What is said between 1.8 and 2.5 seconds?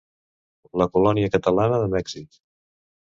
de Mèxic.